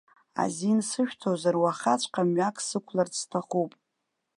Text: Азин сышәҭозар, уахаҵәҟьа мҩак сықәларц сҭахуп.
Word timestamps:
Азин 0.43 0.79
сышәҭозар, 0.89 1.55
уахаҵәҟьа 1.61 2.23
мҩак 2.27 2.57
сықәларц 2.67 3.13
сҭахуп. 3.21 3.71